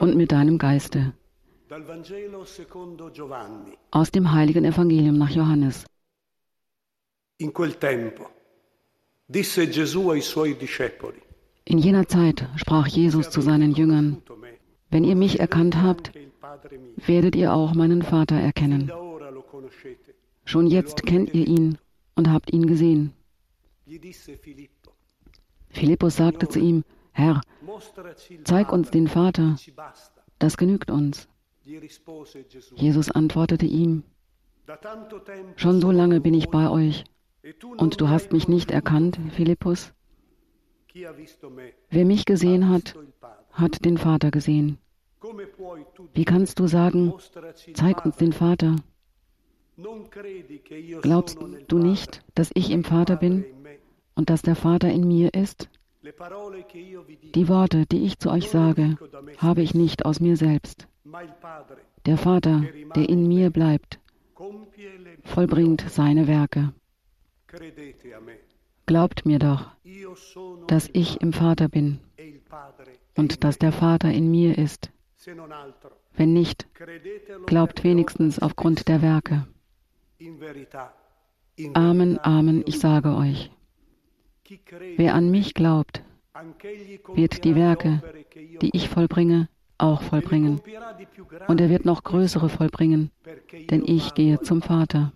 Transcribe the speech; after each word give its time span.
und 0.00 0.16
mit 0.16 0.32
deinem 0.32 0.58
Geiste. 0.58 1.12
Aus 3.92 4.10
dem 4.10 4.32
heiligen 4.32 4.64
Evangelium 4.64 5.16
nach 5.18 5.30
Johannes. 5.30 5.84
In 11.64 11.78
jener 11.78 12.08
Zeit 12.08 12.48
sprach 12.56 12.88
Jesus 12.88 13.30
zu 13.30 13.40
seinen 13.40 13.72
Jüngern, 13.72 14.16
"Venuto 14.16 14.36
me, 14.36 14.48
wenn 14.90 15.04
ihr 15.04 15.14
mich 15.14 15.38
erkannt 15.38 15.76
habt, 15.76 16.10
werdet 17.06 17.36
ihr 17.36 17.54
auch 17.54 17.74
meinen 17.74 18.02
Vater 18.02 18.34
erkennen. 18.34 18.90
Schon 20.44 20.66
jetzt 20.66 21.04
kennt 21.06 21.32
ihr 21.34 21.46
ihn 21.46 21.78
und 22.16 22.28
habt 22.28 22.52
ihn 22.52 22.66
gesehen. 22.66 23.12
Philippus 25.68 26.16
sagte 26.16 26.48
zu 26.48 26.58
ihm, 26.58 26.82
Herr, 27.12 27.40
zeig 28.44 28.72
uns 28.72 28.90
den 28.90 29.08
Vater, 29.08 29.56
das 30.38 30.56
genügt 30.56 30.90
uns. 30.90 31.28
Jesus 32.76 33.10
antwortete 33.10 33.66
ihm, 33.66 34.04
schon 35.56 35.80
so 35.80 35.90
lange 35.90 36.20
bin 36.20 36.34
ich 36.34 36.48
bei 36.48 36.70
euch, 36.70 37.04
und 37.76 38.00
du 38.00 38.08
hast 38.08 38.32
mich 38.32 38.48
nicht 38.48 38.70
erkannt, 38.70 39.18
Philippus. 39.32 39.92
Wer 41.90 42.04
mich 42.04 42.24
gesehen 42.24 42.68
ha 42.68 42.74
hat, 42.74 42.94
hat 43.52 43.84
den 43.84 43.98
Vater 43.98 44.30
gesehen. 44.30 44.78
Wie 46.14 46.24
kannst 46.24 46.58
du 46.58 46.66
sagen, 46.66 47.14
zeig 47.74 48.04
uns 48.04 48.16
den 48.16 48.32
Vater? 48.32 48.76
Glaubst 51.02 51.38
du 51.68 51.78
nicht, 51.78 52.24
dass 52.34 52.50
ich 52.54 52.70
im 52.70 52.84
Vater 52.84 53.16
bin 53.16 53.44
und 54.14 54.30
dass 54.30 54.42
der 54.42 54.56
Vater 54.56 54.90
in 54.90 55.06
mir 55.06 55.34
ist? 55.34 55.68
Die 56.02 57.48
Worte, 57.48 57.86
die 57.86 58.04
ich 58.04 58.18
zu 58.18 58.30
euch 58.30 58.48
sage, 58.48 58.96
habe 59.38 59.62
ich 59.62 59.74
nicht 59.74 60.06
aus 60.06 60.20
mir 60.20 60.36
selbst. 60.36 60.88
Der 62.06 62.16
Vater, 62.16 62.64
der 62.96 63.08
in 63.08 63.28
mir 63.28 63.50
bleibt, 63.50 64.00
vollbringt 65.24 65.84
seine 65.88 66.26
Werke. 66.26 66.72
Glaubt 68.86 69.26
mir 69.26 69.38
doch, 69.38 69.70
dass 70.66 70.88
ich 70.92 71.20
im 71.20 71.32
Vater 71.32 71.68
bin 71.68 72.00
e 72.16 72.40
und 73.16 73.44
dass 73.44 73.58
der 73.58 73.72
Vater 73.72 74.10
in 74.10 74.30
mir 74.30 74.56
ist. 74.56 74.90
Wenn 76.14 76.32
nicht, 76.32 76.66
glaubt 77.46 77.84
wenigstens 77.84 78.38
aufgrund 78.38 78.88
der 78.88 79.02
Werke. 79.02 79.46
Amen, 81.74 82.18
Amen, 82.20 82.62
ich 82.66 82.78
sage 82.78 83.14
euch. 83.14 83.50
Wer 84.96 85.14
an 85.14 85.30
mich 85.30 85.54
glaubt, 85.54 86.02
wird 87.14 87.44
die 87.44 87.54
Werke, 87.54 88.02
die 88.60 88.70
ich 88.74 88.88
vollbringe, 88.88 89.48
auch 89.78 90.02
vollbringen. 90.02 90.60
Und 91.48 91.60
er 91.60 91.70
wird 91.70 91.84
noch 91.84 92.02
größere 92.02 92.48
vollbringen, 92.48 93.10
denn 93.70 93.84
ich 93.84 94.14
gehe 94.14 94.40
zum 94.40 94.62
Vater. 94.62 95.12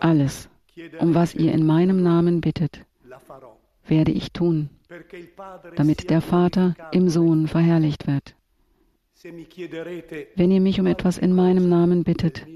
Alles, 0.00 0.48
um 0.98 1.14
was 1.14 1.34
ihr 1.34 1.52
in 1.52 1.66
meinem 1.66 2.02
Namen 2.02 2.40
bittet, 2.40 2.84
werde 3.86 4.12
ich 4.12 4.32
tun, 4.32 4.70
damit 5.76 6.10
der 6.10 6.20
Vater 6.20 6.76
im 6.92 7.08
Sohn 7.08 7.48
verherrlicht 7.48 8.06
wird. 8.06 8.34
Wenn 10.36 10.50
ihr 10.50 10.60
mich 10.60 10.80
um 10.80 10.86
etwas 10.86 11.18
in 11.18 11.34
meinem 11.34 11.68
Namen 11.68 12.04
bittet, 12.04 12.46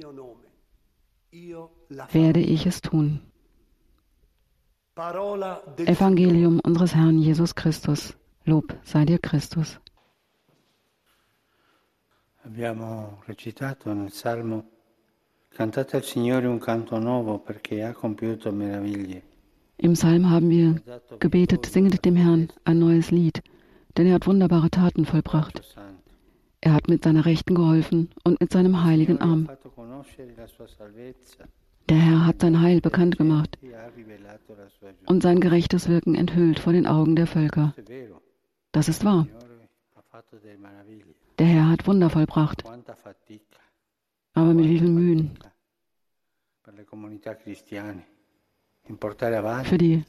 werde 2.13 2.41
ich 2.41 2.67
es 2.67 2.81
tun. 2.81 3.21
Evangelium 4.97 6.61
unseres 6.65 6.95
Herrn 6.95 7.19
Jesus 7.19 7.53
Christus. 7.53 8.15
Lob 8.45 8.77
sei 8.85 9.05
dir 9.05 9.19
Christus. 9.19 9.81
Abbiamo 12.45 13.21
recitato 13.27 13.93
nel 13.93 14.13
Salmo 14.13 14.65
Cantate 15.49 15.97
al 15.97 16.05
Signore 16.05 16.47
un 16.47 16.61
canto 16.61 16.99
nuovo 16.99 17.41
perché 17.41 17.83
ha 17.83 17.93
compiuto 17.93 18.53
meraviglie. 18.53 19.23
Im 19.79 19.95
Psalm 19.95 20.31
haben 20.31 20.49
wir 20.49 20.81
gebetet, 21.19 21.67
singet 21.67 22.05
dem 22.05 22.15
Herrn 22.15 22.49
ein 22.65 22.79
neues 22.79 23.11
Lied, 23.11 23.43
denn 23.97 24.07
er 24.07 24.15
hat 24.15 24.29
wunderbare 24.29 24.71
Taten 24.71 25.07
vollbracht. 25.07 25.61
Er 26.61 26.73
hat 26.73 26.89
mit 26.89 27.03
seiner 27.03 27.25
Rechten 27.25 27.57
geholfen 27.57 28.11
und 28.23 28.41
mit 28.41 28.53
seinem 28.53 28.85
heiligen 28.85 29.21
Arm. 29.21 29.49
Herr 32.25 32.29
hat 32.29 32.41
sein 32.41 32.61
Heil 32.61 32.81
bekannt 32.81 33.19
gemacht 33.19 33.59
und 35.07 35.23
sein 35.23 35.41
gerechtes 35.41 35.89
Wirken 35.89 36.15
enthüllt 36.15 36.59
vor 36.59 36.73
den 36.73 36.87
Augen 36.87 37.17
der 37.17 37.27
Völker. 37.27 37.75
Das 38.73 38.89
ist 38.89 39.05
wahr. 39.05 39.27
Der 41.39 41.47
Herr 41.47 41.69
hat 41.69 41.87
Wunder 41.87 42.09
vollbracht, 42.09 42.65
aber 44.33 44.55
mit 44.55 44.67
wie 44.67 44.79
viel 44.79 44.89
Mühen. 44.89 45.39
Für 49.65 49.79
die-. 49.79 50.05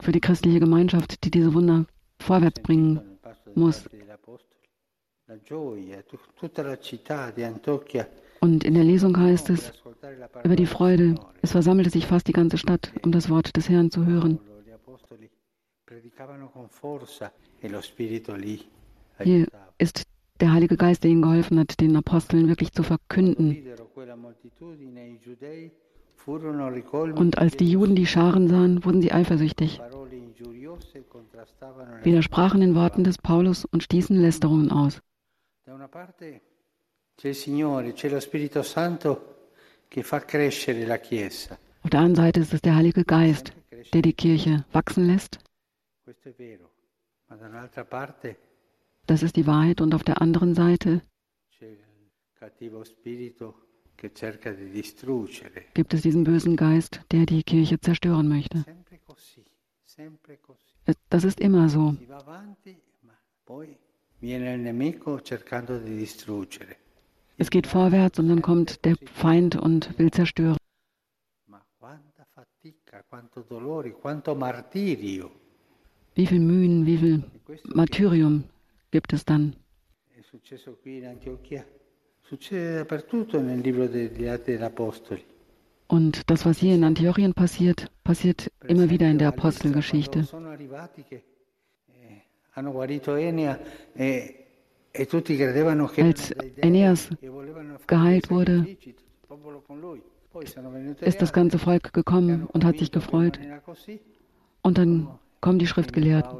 Für 0.00 0.12
die 0.12 0.20
christliche 0.20 0.60
Gemeinschaft, 0.60 1.24
die 1.24 1.30
diese 1.30 1.54
Wunder 1.54 1.86
vorwärts 2.18 2.60
bringen 2.60 3.18
muss. 3.54 3.88
Und 8.42 8.64
in 8.64 8.74
der 8.74 8.82
Lesung 8.82 9.16
heißt 9.16 9.50
es 9.50 9.72
über 10.42 10.56
die 10.56 10.66
Freude, 10.66 11.14
es 11.42 11.52
versammelte 11.52 11.90
sich 11.90 12.08
fast 12.08 12.26
die 12.26 12.32
ganze 12.32 12.58
Stadt, 12.58 12.92
um 13.04 13.12
das 13.12 13.30
Wort 13.30 13.56
des 13.56 13.68
Herrn 13.68 13.92
zu 13.92 14.04
hören. 14.04 14.40
Hier 19.20 19.46
ist 19.78 20.02
der 20.40 20.52
Heilige 20.52 20.76
Geist, 20.76 21.04
der 21.04 21.12
ihnen 21.12 21.22
geholfen 21.22 21.60
hat, 21.60 21.80
den 21.80 21.94
Aposteln 21.94 22.48
wirklich 22.48 22.72
zu 22.72 22.82
verkünden. 22.82 23.56
Und 27.14 27.38
als 27.38 27.56
die 27.56 27.70
Juden 27.70 27.94
die 27.94 28.06
Scharen 28.06 28.48
sahen, 28.48 28.84
wurden 28.84 29.02
sie 29.02 29.12
eifersüchtig, 29.12 29.80
widersprachen 32.02 32.60
den 32.60 32.74
Worten 32.74 33.04
des 33.04 33.18
Paulus 33.18 33.64
und 33.66 33.84
stießen 33.84 34.16
Lästerungen 34.16 34.72
aus. 34.72 35.00
Da 37.14 37.28
una 37.28 37.28
parte 37.28 37.28
c'è 37.28 37.28
il 37.28 37.34
Signore, 37.34 37.92
c'è 37.92 38.08
lo 38.08 38.20
Spirito 38.20 38.62
Santo 38.62 39.50
che 39.88 40.02
fa 40.02 40.20
crescere 40.20 40.86
la 40.86 40.98
Chiesa. 40.98 41.58
Auf 41.82 41.90
der 41.90 42.00
anderen 42.00 42.14
Seite 42.14 42.40
ist 42.40 42.52
es 42.54 42.60
der 42.60 42.74
Heilige 42.74 43.04
Geist, 43.04 43.52
der 43.92 44.02
die 44.02 44.14
Kirche 44.14 44.64
wachsen 44.72 45.06
lässt. 45.06 45.38
Das 49.06 49.22
ist 49.22 49.36
die 49.36 49.46
Wahrheit. 49.46 49.80
Und 49.80 49.94
auf 49.94 50.04
der 50.04 50.20
anderen 50.22 50.54
Seite 50.54 51.02
gibt 55.74 55.94
es 55.94 56.02
diesen 56.02 56.24
bösen 56.24 56.56
Geist, 56.56 57.00
der 57.10 57.26
die 57.26 57.42
Kirche 57.42 57.80
zerstören 57.80 58.28
möchte. 58.28 58.64
Das 61.10 61.24
ist 61.24 61.40
immer 61.40 61.68
so. 61.68 61.94
Si 61.98 62.06
va 62.06 62.16
avanti, 62.16 62.80
ma 63.00 63.14
poi 63.44 63.76
viene 64.18 64.54
il 64.54 64.60
nemico 64.60 65.20
cercando 65.20 65.78
di 65.78 65.96
distruggere. 65.96 66.81
Es 67.38 67.50
geht 67.50 67.66
vorwärts 67.66 68.18
und 68.18 68.28
dann 68.28 68.42
kommt 68.42 68.84
der 68.84 68.96
Feind 69.14 69.56
und 69.56 69.98
will 69.98 70.10
zerstören. 70.10 70.56
Wie 76.14 76.26
viel 76.26 76.40
Mühen, 76.40 76.86
wie 76.86 76.98
viel 76.98 77.24
E 77.48 77.58
Martyrium 77.74 78.44
gibt 78.90 79.12
es 79.12 79.24
dann? 79.24 79.56
Und 85.88 86.30
das, 86.30 86.46
was 86.46 86.58
hier 86.58 86.74
in 86.74 86.84
Antiochien 86.84 87.34
passiert, 87.34 87.90
passiert 88.04 88.50
immer 88.66 88.88
wieder 88.88 89.10
in 89.10 89.18
der 89.18 89.28
Apostelgeschichte. 89.28 90.20
eh, 91.88 92.22
hanno 92.52 92.72
guarito 92.72 93.16
Enia 93.16 93.58
e, 93.96 94.41
Als 94.94 95.12
e 95.14 95.46
volevano 95.46 95.88
fare 95.88 96.14
geheilt 97.86 98.30
wurde, 98.30 98.76
Ist 101.00 101.20
das 101.20 101.32
ganze 101.32 101.58
Volk 101.58 101.92
gekommen 101.92 102.46
und 102.46 102.64
hat 102.64 102.78
sich 102.78 102.90
gefreut. 102.90 103.38
Und 104.62 104.78
dann 104.78 105.18
kommen 105.40 105.58
die 105.58 105.66
Schriftgelehrten 105.66 106.38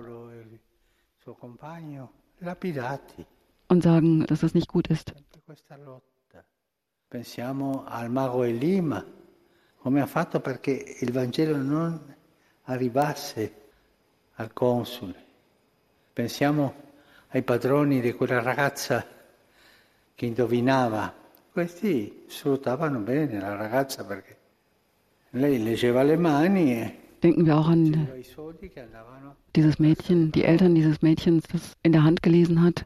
e 2.44 3.24
und 3.68 3.82
sagen, 3.82 4.26
dass 4.26 4.40
das 4.40 4.54
nicht 4.54 4.68
gut 4.68 4.88
ist. 4.88 5.12
Pensiamo 7.08 7.84
al 7.84 8.08
mago 8.08 8.42
Elima, 8.42 9.04
come 9.82 10.00
ha 10.00 10.06
fatto 10.06 10.40
perché 10.40 10.96
il 11.02 11.12
Vangelo 11.12 11.58
non 11.58 12.00
arrivasse 12.62 13.52
al 14.36 14.50
console. 14.54 15.14
Pensiamo 16.14 16.72
ai 17.32 17.42
padroni 17.42 18.00
di 18.00 18.12
quella 18.12 18.40
ragazza 18.40 19.04
che 20.14 20.26
indovinava. 20.26 21.12
Questi 21.50 22.24
sfruttavano 22.28 23.00
bene 23.00 23.40
la 23.40 23.54
ragazza 23.54 24.04
perché 24.04 24.36
lei 25.30 25.62
leggeva 25.62 26.02
le 26.02 26.16
mani 26.16 26.72
e 26.72 26.96
denken 27.20 27.44
wir 27.44 27.56
auch 27.56 27.68
an 27.68 28.08
dieses 29.54 29.78
Mädchen, 29.78 30.32
die 30.32 30.44
Eltern 30.44 30.74
dieses 30.74 31.02
Mädchens, 31.02 31.44
das 31.52 31.72
in 31.82 31.92
der 31.92 32.02
Hand 32.02 32.22
gelesen 32.22 32.62
hat 32.62 32.84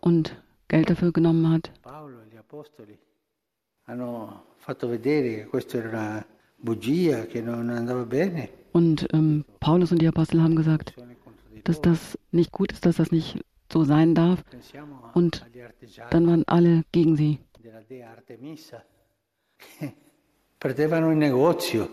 und 0.00 0.36
Geld 0.68 0.90
dafür 0.90 1.12
genommen 1.12 1.50
hat. 1.50 1.70
Und 8.72 9.08
ähm, 9.12 9.44
Paulus 9.60 9.92
und 9.92 10.02
die 10.02 10.08
Apostel 10.08 10.42
haben 10.42 10.56
gesagt, 10.56 10.94
dass 11.68 11.80
das 11.80 12.18
nicht 12.32 12.50
gut 12.50 12.72
ist, 12.72 12.86
dass 12.86 12.96
das 12.96 13.12
nicht 13.12 13.44
so 13.70 13.84
sein 13.84 14.14
darf. 14.14 14.42
Und 15.14 15.44
dann 16.10 16.26
waren 16.26 16.44
alle 16.46 16.84
gegen 16.92 17.16
sie. 17.16 17.38
Perdevano 20.58 21.10
il 21.12 21.16
negozio 21.16 21.88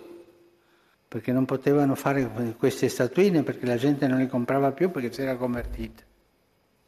perché 1.08 1.32
non 1.32 1.46
potevano 1.46 1.96
fare 1.96 2.56
queste 2.58 2.90
statuine 2.90 3.44
perché 3.44 3.66
la 3.66 3.78
gente 3.78 4.08
non 4.08 4.20
li 4.20 4.28
comprava 4.28 4.72
più 4.72 4.92
perché 4.92 5.14
si 5.14 5.22
era 5.22 5.38
convertita. 5.38 6.04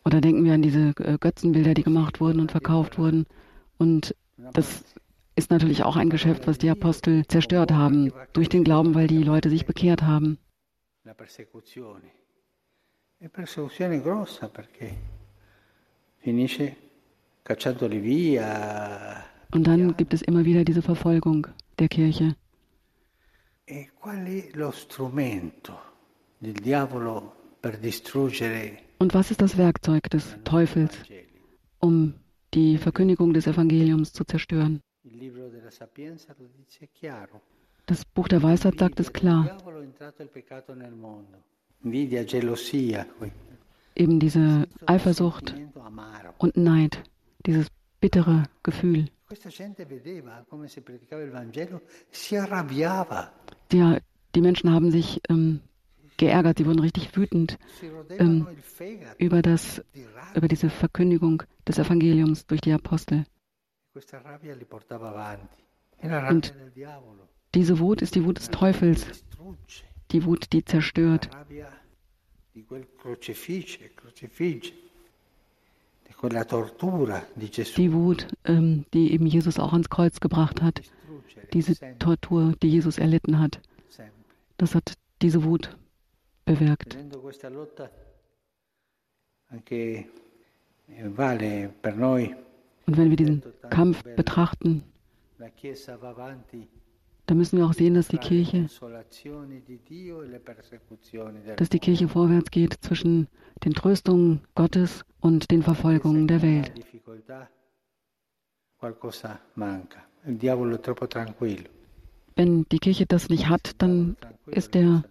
Oder 0.03 0.21
denken 0.21 0.43
wir 0.43 0.53
an 0.53 0.61
diese 0.61 0.93
äh, 0.99 1.17
Götzenbilder, 1.17 1.73
die 1.73 1.83
gemacht 1.83 2.21
wurden 2.21 2.39
und 2.39 2.51
verkauft 2.51 2.97
wurden. 2.97 3.25
Und 3.77 4.15
das 4.53 4.83
ist 5.35 5.51
natürlich 5.51 5.83
auch 5.83 5.97
ein 5.97 6.09
Geschäft, 6.09 6.47
was 6.47 6.57
die 6.57 6.69
Apostel 6.69 7.25
zerstört 7.27 7.71
haben, 7.71 8.11
durch 8.33 8.49
den 8.49 8.63
Glauben, 8.63 8.95
weil 8.95 9.07
die 9.07 9.21
Leute 9.23 9.49
sich 9.49 9.65
bekehrt 9.65 10.01
haben. 10.01 10.37
La 11.03 11.13
persecuzione. 11.13 12.11
E 13.19 13.29
persecuzione 13.29 13.99
grossa 13.99 14.47
perché 14.49 14.95
finisce 16.17 16.75
cacciandoli 17.43 17.99
via. 17.99 19.23
Und 19.51 19.65
dann 19.65 19.95
gibt 19.95 20.13
es 20.13 20.21
immer 20.21 20.43
wieder 20.43 20.63
diese 20.63 20.81
Verfolgung 20.81 21.47
der 21.77 21.87
Kirche. 21.87 22.35
E 23.65 23.89
qual 23.99 24.25
è 24.25 24.49
lo 24.53 24.71
strumento 24.71 25.77
del 26.37 26.53
diavolo 26.53 27.55
per 27.59 27.77
distruggere 27.77 28.85
und 28.99 29.13
was 29.13 29.29
ist 29.29 29.41
das 29.41 29.57
Werkzeug 29.57 30.09
des 30.09 30.37
Teufels, 30.43 30.91
um 31.79 32.15
die 32.53 32.77
Verkündigung 32.77 33.33
des 33.33 33.45
Evangeliums 33.45 34.11
zu 34.11 34.23
zerstören? 34.23 34.81
Das 37.85 38.05
Buch 38.05 38.27
der 38.27 38.41
Weisheit 38.41 38.79
sagt 38.79 38.99
es 38.99 39.13
klar. 39.13 39.57
Eben 43.95 44.19
diese 44.19 44.67
Eifersucht 44.85 45.55
und 46.37 46.57
Neid, 46.57 47.03
dieses 47.45 47.67
bittere 47.99 48.43
Gefühl. 48.63 49.09
Ja, 53.73 53.97
die 54.35 54.41
Menschen 54.41 54.71
haben 54.71 54.91
sich 54.91 55.21
ähm, 55.29 55.61
geärgert, 56.17 56.57
sie 56.57 56.65
wurden 56.65 56.79
richtig 56.79 57.15
wütend 57.15 57.57
ähm, 58.09 58.47
über, 59.17 59.41
das, 59.41 59.83
über 60.35 60.47
diese 60.47 60.69
Verkündigung 60.69 61.43
des 61.67 61.79
Evangeliums 61.79 62.45
durch 62.45 62.61
die 62.61 62.73
Apostel. 62.73 63.25
Und 66.29 66.53
diese 67.55 67.79
Wut 67.79 68.01
ist 68.01 68.15
die 68.15 68.23
Wut 68.25 68.37
des 68.37 68.49
Teufels, 68.49 69.23
die 70.11 70.25
Wut, 70.25 70.53
die 70.53 70.63
zerstört. 70.63 71.29
Die 77.75 77.93
Wut, 77.93 78.27
ähm, 78.45 78.85
die 78.93 79.11
eben 79.11 79.27
Jesus 79.27 79.59
auch 79.59 79.73
ans 79.73 79.89
Kreuz 79.89 80.19
gebracht 80.19 80.61
hat, 80.61 80.81
diese 81.53 81.75
Tortur, 81.99 82.53
die 82.61 82.69
Jesus 82.69 82.97
erlitten 82.97 83.39
hat, 83.39 83.61
das 84.57 84.73
hat 84.73 84.93
diese 85.21 85.43
Wut 85.43 85.77
bewirkt. 86.45 86.97
Und 92.85 92.97
wenn 92.97 93.09
wir 93.09 93.17
diesen 93.17 93.43
Kampf 93.69 94.03
betrachten, 94.03 94.83
dann 97.27 97.37
müssen 97.37 97.57
wir 97.57 97.65
auch 97.65 97.73
sehen, 97.73 97.93
dass 97.93 98.07
die 98.07 98.17
Kirche, 98.17 98.67
dass 101.57 101.69
die 101.69 101.79
Kirche 101.79 102.07
vorwärts 102.07 102.51
geht 102.51 102.73
zwischen 102.81 103.27
den 103.63 103.73
Tröstungen 103.73 104.41
Gottes 104.55 105.03
und 105.19 105.51
den 105.51 105.61
Verfolgungen 105.61 106.27
der 106.27 106.41
Welt. 106.41 106.71
Wenn 112.35 112.65
die 112.71 112.79
Kirche 112.79 113.05
das 113.05 113.29
nicht 113.29 113.49
hat, 113.49 113.71
dann 113.79 114.15
ist 114.45 114.73
der 114.73 115.03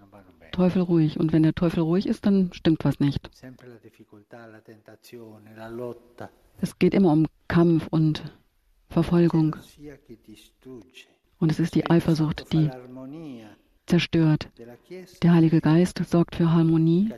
Teufel 0.52 0.82
ruhig. 0.82 1.20
Und 1.20 1.32
wenn 1.32 1.42
der 1.42 1.54
Teufel 1.54 1.80
ruhig 1.80 2.06
ist, 2.06 2.24
dann 2.24 2.50
stimmt 2.52 2.84
was 2.84 2.98
nicht. 2.98 3.28
Es 6.60 6.78
geht 6.78 6.94
immer 6.94 7.12
um 7.12 7.26
Kampf 7.48 7.88
und 7.90 8.22
Verfolgung. 8.88 9.56
Und 11.38 11.50
es 11.53 11.61
ist 11.61 11.75
die 11.75 11.88
Eifersucht, 11.88 12.53
die 12.53 12.71
zerstört. 13.87 14.49
Der 15.23 15.33
Heilige 15.33 15.61
Geist 15.61 16.00
sorgt 16.05 16.37
für 16.37 16.50
Harmonie 16.53 17.12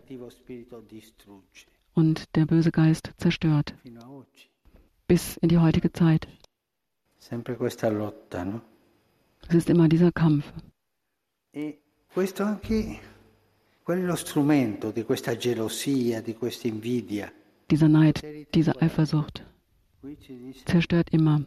und 1.94 2.36
der 2.36 2.46
böse 2.46 2.70
Geist 2.70 3.12
zerstört. 3.16 3.74
Bis 5.06 5.36
in 5.38 5.48
die 5.48 5.58
heutige 5.58 5.92
Zeit. 5.92 6.28
Es 9.48 9.54
ist 9.54 9.70
immer 9.70 9.88
dieser 9.88 10.12
Kampf. 10.12 10.52
E 11.52 11.78
questo 12.12 12.44
anche 12.44 12.98
Qual 13.88 14.00
è 14.00 14.02
lo 14.02 14.16
strumento 14.16 14.90
di 14.90 15.02
questa 15.02 15.34
gelosia, 15.34 16.20
di 16.20 16.34
questa 16.34 16.68
invidia? 16.68 17.32
Dieser 17.70 17.88
Neid, 17.88 18.22
diese 18.52 18.78
Eifersucht 18.82 19.42
zerstört 20.66 21.08
immer. 21.10 21.42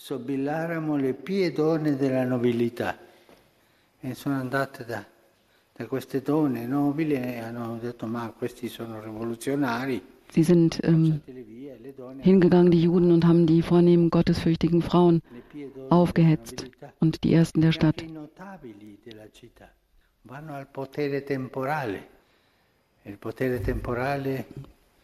Sobillarono 0.00 0.96
le 0.96 1.12
pie 1.12 1.50
donne 1.50 1.96
della 1.96 2.22
nobiltà 2.22 2.96
e 3.98 4.14
sono 4.14 4.36
andate 4.36 4.84
da, 4.84 5.04
da 5.72 5.86
queste 5.86 6.22
donne 6.22 6.66
nobili 6.66 7.14
e 7.14 7.40
hanno 7.40 7.76
detto 7.80 8.06
ma 8.06 8.32
questi 8.34 8.68
sono 8.68 9.02
rivoluzionari. 9.02 10.00
Sie 10.30 10.44
sind 10.44 10.78
ähm, 10.84 11.20
hingegangen, 12.20 12.70
die 12.70 12.82
Juden, 12.82 13.10
und 13.10 13.24
haben 13.26 13.46
die 13.46 13.60
vornehmen 13.60 14.08
gottesfürchtigen 14.08 14.82
Frauen 14.82 15.20
aufgehetzt 15.90 16.70
und 17.00 17.24
die 17.24 17.34
Ersten 17.34 17.60
der 17.60 17.72
Stadt. 17.72 18.04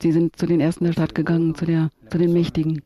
Sie 0.04 0.12
sind 0.12 0.36
zu 0.36 0.44
den 0.44 0.60
Ersten 0.60 0.84
der 0.84 0.92
Stadt 0.92 1.14
gegangen, 1.14 1.54
zu, 1.54 1.64
der, 1.64 1.88
zu 2.10 2.18
den 2.18 2.34
Mächtigen. 2.34 2.82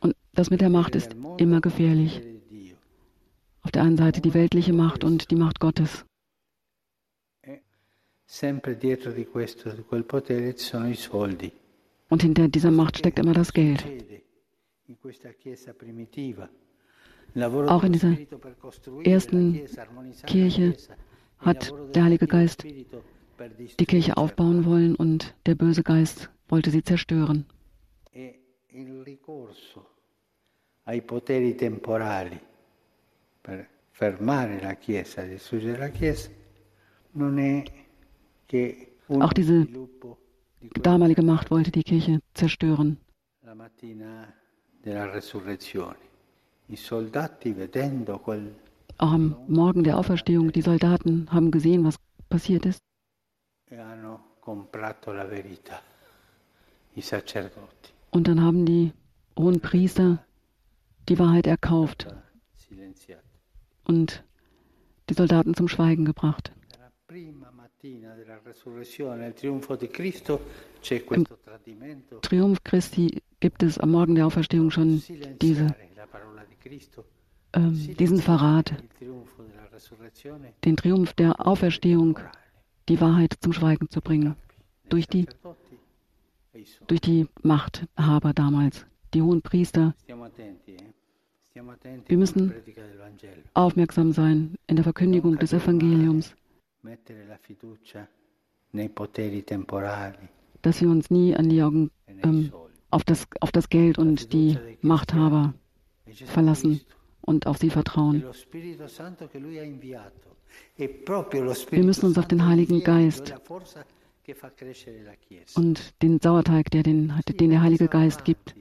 Und 0.00 0.16
das 0.32 0.50
mit 0.50 0.60
der 0.60 0.70
Macht 0.70 0.96
ist 0.96 1.14
immer 1.36 1.60
gefährlich. 1.60 2.20
Auf 3.62 3.70
der 3.70 3.82
einen 3.82 3.96
Seite 3.96 4.20
die 4.20 4.34
weltliche 4.34 4.72
Macht 4.72 5.04
und 5.04 5.30
die 5.30 5.36
Macht 5.36 5.60
Gottes. 5.60 6.04
Und 12.08 12.22
hinter 12.22 12.48
dieser 12.48 12.70
Macht 12.72 12.98
steckt 12.98 13.20
immer 13.20 13.34
das 13.34 13.52
Geld. 13.52 13.86
Auch 17.68 17.84
in 17.84 17.92
dieser 17.92 18.16
ersten 19.04 19.60
Kirche 20.26 20.74
hat 21.40 21.72
der 21.94 22.04
Heilige 22.04 22.26
Geist 22.26 22.64
die 22.64 23.86
Kirche 23.86 24.16
aufbauen 24.16 24.64
wollen 24.64 24.94
und 24.94 25.34
der 25.46 25.54
böse 25.54 25.82
Geist 25.82 26.30
wollte 26.48 26.70
sie 26.70 26.82
zerstören. 26.82 27.46
ai 30.84 31.02
poteri 31.02 31.54
temporali 31.54 32.40
per 33.40 33.68
fermare 33.90 34.60
la 34.60 34.74
Chiesa, 34.74 35.22
distruggere 35.22 35.78
la 35.78 35.88
Chiesa, 35.88 36.30
non 37.12 37.38
è 37.38 37.62
che 38.46 38.86
Auch 39.06 39.32
diese 39.32 39.66
damalige 40.80 41.22
Macht 41.22 41.50
wollte 41.50 41.70
die 41.70 41.82
Kirche 41.82 42.20
zerstören. 42.32 42.96
La 43.42 43.54
mattina 43.54 44.32
della 44.82 45.10
resurrezione. 45.10 45.96
Auch 46.68 48.20
am 49.00 49.36
Morgen 49.48 49.82
der 49.82 49.98
Auferstehung, 49.98 50.52
die 50.52 50.60
Soldaten 50.60 51.26
haben 51.32 51.50
gesehen, 51.50 51.84
was 51.84 51.96
passiert 52.28 52.66
ist. 52.66 52.80
E 53.70 53.76
Und 58.10 58.28
dann 58.28 58.42
haben 58.42 58.66
die 58.66 58.92
hohen 59.38 59.60
Priester 59.60 60.24
die 61.08 61.18
Wahrheit 61.18 61.46
erkauft 61.46 62.06
und 63.84 64.22
die 65.08 65.14
Soldaten 65.14 65.54
zum 65.54 65.68
Schweigen 65.68 66.04
gebracht. 66.04 66.52
Im 71.10 71.26
Triumph 72.22 72.64
Christi 72.64 73.22
gibt 73.40 73.62
es 73.62 73.78
am 73.78 73.90
Morgen 73.90 74.14
der 74.14 74.26
Auferstehung 74.26 74.70
schon 74.70 75.02
diese, 75.40 75.74
ähm, 77.52 77.96
diesen 77.96 78.20
Verrat, 78.20 78.74
den 80.64 80.76
Triumph 80.76 81.12
der 81.14 81.46
Auferstehung, 81.46 82.18
die 82.88 83.00
Wahrheit 83.00 83.34
zum 83.40 83.52
Schweigen 83.52 83.88
zu 83.88 84.00
bringen, 84.00 84.36
durch 84.88 85.06
die, 85.06 85.26
durch 86.86 87.00
die 87.00 87.26
Machthaber 87.42 88.32
damals, 88.32 88.86
die 89.14 89.22
hohen 89.22 89.42
Priester. 89.42 89.94
Wir 92.06 92.16
müssen. 92.16 92.54
Aufmerksam 93.54 94.12
sein 94.12 94.54
in 94.66 94.76
der 94.76 94.84
Verkündigung 94.84 95.38
des 95.38 95.52
Evangeliums, 95.52 96.34
dass 100.62 100.80
wir 100.80 100.90
uns 100.90 101.10
nie 101.10 101.34
an 101.34 101.48
die 101.48 101.62
Augen 101.62 101.90
ähm, 102.22 102.52
auf, 102.90 103.04
das, 103.04 103.26
auf 103.40 103.50
das 103.50 103.68
Geld 103.68 103.98
und 103.98 104.32
die 104.32 104.58
Machthaber 104.80 105.54
verlassen 106.26 106.80
und 107.22 107.46
auf 107.46 107.58
sie 107.58 107.70
vertrauen. 107.70 108.24
Wir 110.76 111.84
müssen 111.84 112.06
uns 112.06 112.18
auf 112.18 112.28
den 112.28 112.46
Heiligen 112.46 112.82
Geist 112.82 113.34
und 115.56 116.02
den 116.02 116.20
Sauerteig, 116.20 116.70
der 116.70 116.82
den, 116.82 117.12
den 117.28 117.50
der 117.50 117.62
Heilige 117.62 117.88
Geist 117.88 118.24
gibt, 118.24 118.54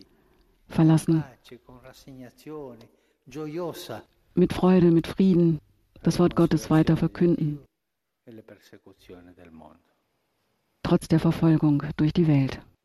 verlassen. 0.68 1.24
Mit 4.36 4.54
Freude, 4.54 4.92
mit 4.92 5.08
Frieden 5.08 5.60
das 6.02 6.20
Wort 6.20 6.36
Gottes 6.36 6.70
weiter 6.70 6.96
verkünden, 6.96 7.60
trotz 10.84 11.08
der 11.08 11.20
Verfolgung 11.20 11.84
durch 11.98 12.14
die 12.14 12.28
Welt. 12.28 12.62